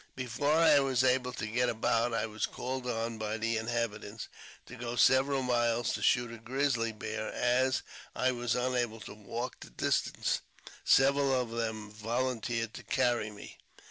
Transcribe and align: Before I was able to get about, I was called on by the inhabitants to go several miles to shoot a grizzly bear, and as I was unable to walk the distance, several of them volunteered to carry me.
Before 0.15 0.49
I 0.57 0.79
was 0.79 1.03
able 1.03 1.31
to 1.33 1.45
get 1.45 1.69
about, 1.69 2.11
I 2.11 2.25
was 2.25 2.47
called 2.47 2.87
on 2.87 3.19
by 3.19 3.37
the 3.37 3.55
inhabitants 3.57 4.29
to 4.65 4.75
go 4.75 4.95
several 4.95 5.43
miles 5.43 5.93
to 5.93 6.01
shoot 6.01 6.31
a 6.31 6.39
grizzly 6.39 6.91
bear, 6.91 7.27
and 7.27 7.35
as 7.35 7.83
I 8.15 8.31
was 8.31 8.55
unable 8.55 8.99
to 9.01 9.13
walk 9.13 9.59
the 9.59 9.69
distance, 9.69 10.41
several 10.83 11.31
of 11.39 11.51
them 11.51 11.91
volunteered 11.91 12.73
to 12.73 12.83
carry 12.83 13.29
me. 13.29 13.59